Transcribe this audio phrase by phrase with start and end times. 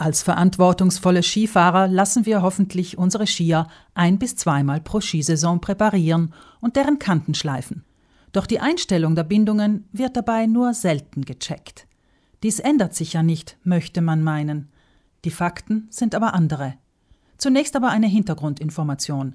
[0.00, 6.76] Als verantwortungsvolle Skifahrer lassen wir hoffentlich unsere Skier ein bis zweimal pro Skisaison präparieren und
[6.76, 7.84] deren Kanten schleifen.
[8.32, 11.86] Doch die Einstellung der Bindungen wird dabei nur selten gecheckt.
[12.42, 14.70] Dies ändert sich ja nicht, möchte man meinen.
[15.26, 16.76] Die Fakten sind aber andere.
[17.36, 19.34] Zunächst aber eine Hintergrundinformation.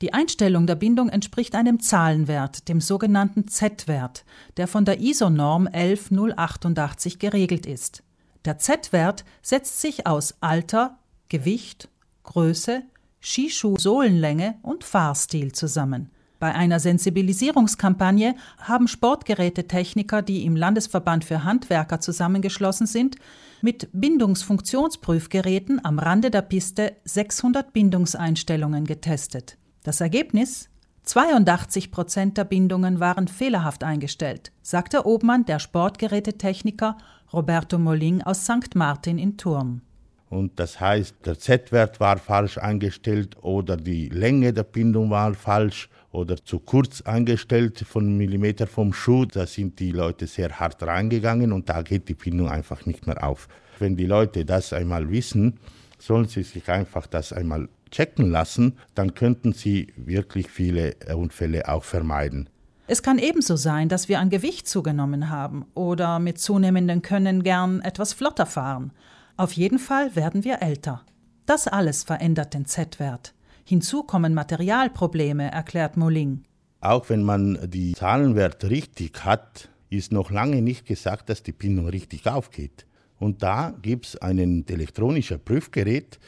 [0.00, 4.24] Die Einstellung der Bindung entspricht einem Zahlenwert, dem sogenannten Z-Wert,
[4.56, 8.02] der von der ISO-Norm 11088 geregelt ist.
[8.44, 10.98] Der Z-Wert setzt sich aus Alter,
[11.28, 11.88] Gewicht,
[12.24, 12.82] Größe,
[13.20, 16.10] Skischuh-Sohlenlänge und Fahrstil zusammen.
[16.40, 23.14] Bei einer Sensibilisierungskampagne haben Sportgerätetechniker, die im Landesverband für Handwerker zusammengeschlossen sind,
[23.60, 29.56] mit Bindungsfunktionsprüfgeräten am Rande der Piste 600 Bindungseinstellungen getestet.
[29.84, 30.68] Das Ergebnis?
[31.04, 36.96] 82 Prozent der Bindungen waren fehlerhaft eingestellt, sagt der Obmann der Sportgerätetechniker
[37.32, 38.74] Roberto Molin aus St.
[38.74, 39.80] Martin in Turm.
[40.28, 45.90] Und das heißt, der Z-Wert war falsch eingestellt oder die Länge der Bindung war falsch
[46.10, 49.26] oder zu kurz eingestellt von Millimeter vom Schuh.
[49.26, 53.22] Da sind die Leute sehr hart reingegangen und da geht die Bindung einfach nicht mehr
[53.22, 53.48] auf.
[53.78, 55.58] Wenn die Leute das einmal wissen,
[55.98, 61.84] sollen sie sich einfach das einmal checken lassen, dann könnten sie wirklich viele Unfälle auch
[61.84, 62.48] vermeiden.
[62.88, 67.80] Es kann ebenso sein, dass wir an Gewicht zugenommen haben oder mit zunehmendem Können gern
[67.80, 68.92] etwas flotter fahren.
[69.36, 71.02] Auf jeden Fall werden wir älter.
[71.46, 73.34] Das alles verändert den Z-Wert.
[73.64, 76.42] Hinzu kommen Materialprobleme, erklärt Moling.
[76.80, 81.88] Auch wenn man die Zahlenwert richtig hat, ist noch lange nicht gesagt, dass die Bindung
[81.88, 82.86] richtig aufgeht.
[83.18, 86.18] Und da gibt es ein elektronisches Prüfgerät,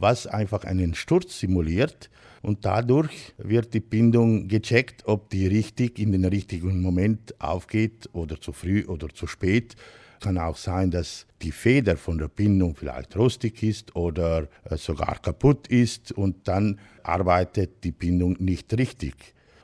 [0.00, 2.10] was einfach einen Sturz simuliert
[2.42, 8.40] und dadurch wird die Bindung gecheckt, ob die richtig in den richtigen Moment aufgeht oder
[8.40, 9.74] zu früh oder zu spät.
[10.20, 15.18] Kann auch sein, dass die Feder von der Bindung vielleicht rostig ist oder äh, sogar
[15.20, 19.14] kaputt ist und dann arbeitet die Bindung nicht richtig.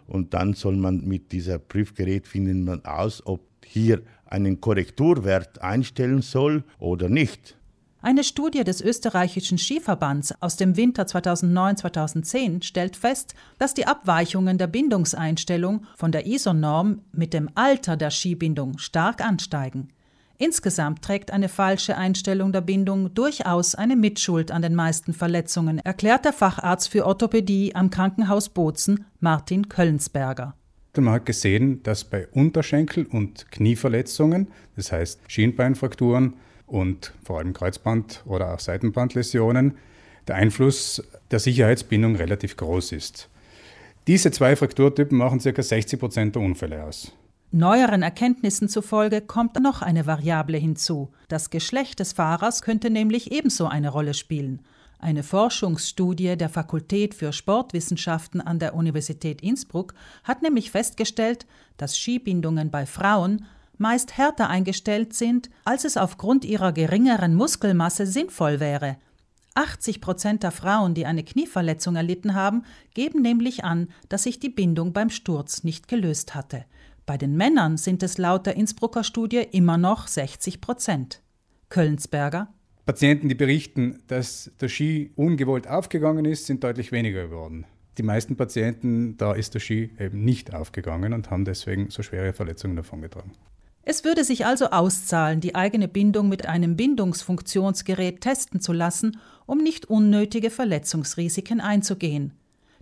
[0.06, 6.22] Und dann soll man mit dieser Prüfgerät finden man aus, ob hier einen Korrekturwert einstellen
[6.22, 7.56] soll oder nicht.
[8.04, 14.66] Eine Studie des österreichischen Skiverbands aus dem Winter 2009-2010 stellt fest, dass die Abweichungen der
[14.66, 19.88] Bindungseinstellung von der ISO-Norm mit dem Alter der Skibindung stark ansteigen.
[20.36, 26.26] Insgesamt trägt eine falsche Einstellung der Bindung durchaus eine Mitschuld an den meisten Verletzungen, erklärt
[26.26, 30.54] der Facharzt für Orthopädie am Krankenhaus Bozen, Martin Köllensberger.
[30.94, 36.34] Man hat gesehen, dass bei Unterschenkel- und Knieverletzungen, das heißt Schienbeinfrakturen
[36.66, 39.76] und vor allem Kreuzband- oder auch Seitenbandläsionen,
[40.26, 43.28] der Einfluss der Sicherheitsbindung relativ groß ist.
[44.06, 45.62] Diese zwei Frakturtypen machen ca.
[45.62, 47.12] 60 Prozent der Unfälle aus.
[47.50, 51.10] Neueren Erkenntnissen zufolge kommt noch eine Variable hinzu.
[51.28, 54.60] Das Geschlecht des Fahrers könnte nämlich ebenso eine Rolle spielen.
[54.98, 62.70] Eine Forschungsstudie der Fakultät für Sportwissenschaften an der Universität Innsbruck hat nämlich festgestellt, dass Skibindungen
[62.70, 63.44] bei Frauen
[63.78, 68.96] meist härter eingestellt sind, als es aufgrund ihrer geringeren Muskelmasse sinnvoll wäre.
[69.54, 74.48] 80 Prozent der Frauen, die eine Knieverletzung erlitten haben, geben nämlich an, dass sich die
[74.48, 76.64] Bindung beim Sturz nicht gelöst hatte.
[77.06, 81.20] Bei den Männern sind es laut der Innsbrucker Studie immer noch 60 Prozent.
[81.68, 82.48] Köllensberger.
[82.86, 87.66] Patienten, die berichten, dass der Ski ungewollt aufgegangen ist, sind deutlich weniger geworden.
[87.96, 92.32] Die meisten Patienten, da ist der Ski eben nicht aufgegangen und haben deswegen so schwere
[92.32, 93.32] Verletzungen davongetragen.
[93.86, 99.58] Es würde sich also auszahlen, die eigene Bindung mit einem Bindungsfunktionsgerät testen zu lassen, um
[99.58, 102.32] nicht unnötige Verletzungsrisiken einzugehen.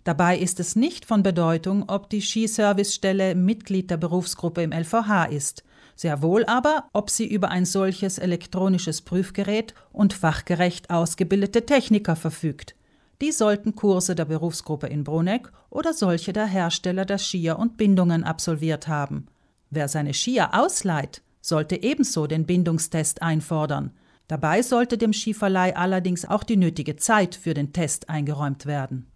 [0.04, 5.64] Dabei ist es nicht von Bedeutung, ob die Skiservicestelle Mitglied der Berufsgruppe im LVH ist,
[5.94, 12.74] sehr wohl aber, ob sie über ein solches elektronisches Prüfgerät und fachgerecht ausgebildete Techniker verfügt.
[13.20, 18.24] Die sollten Kurse der Berufsgruppe in Bruneck oder solche der Hersteller der Skier und Bindungen
[18.24, 19.28] absolviert haben.
[19.74, 23.92] Wer seine Skier ausleiht, sollte ebenso den Bindungstest einfordern.
[24.28, 29.06] Dabei sollte dem Skiverleih allerdings auch die nötige Zeit für den Test eingeräumt werden